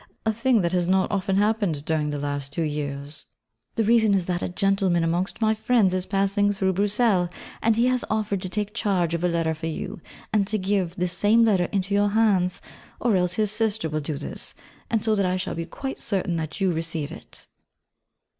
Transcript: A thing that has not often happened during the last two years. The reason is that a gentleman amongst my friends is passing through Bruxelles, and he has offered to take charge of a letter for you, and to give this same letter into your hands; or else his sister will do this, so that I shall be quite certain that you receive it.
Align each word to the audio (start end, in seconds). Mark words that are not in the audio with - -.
A 0.25 0.33
thing 0.33 0.61
that 0.61 0.71
has 0.71 0.87
not 0.87 1.11
often 1.11 1.35
happened 1.35 1.85
during 1.85 2.09
the 2.09 2.17
last 2.17 2.51
two 2.51 2.63
years. 2.63 3.25
The 3.75 3.83
reason 3.83 4.15
is 4.15 4.25
that 4.25 4.41
a 4.41 4.49
gentleman 4.49 5.03
amongst 5.03 5.41
my 5.43 5.53
friends 5.53 5.93
is 5.93 6.07
passing 6.07 6.51
through 6.51 6.73
Bruxelles, 6.73 7.29
and 7.61 7.75
he 7.75 7.85
has 7.85 8.03
offered 8.09 8.41
to 8.41 8.49
take 8.49 8.73
charge 8.73 9.13
of 9.13 9.23
a 9.23 9.27
letter 9.27 9.53
for 9.53 9.67
you, 9.67 10.01
and 10.33 10.47
to 10.47 10.57
give 10.57 10.95
this 10.95 11.13
same 11.13 11.43
letter 11.43 11.65
into 11.65 11.93
your 11.93 12.09
hands; 12.09 12.63
or 12.99 13.15
else 13.15 13.35
his 13.35 13.51
sister 13.51 13.89
will 13.89 14.01
do 14.01 14.17
this, 14.17 14.55
so 15.01 15.13
that 15.13 15.27
I 15.27 15.37
shall 15.37 15.53
be 15.53 15.67
quite 15.67 16.01
certain 16.01 16.35
that 16.37 16.59
you 16.59 16.73
receive 16.73 17.11
it. 17.11 17.45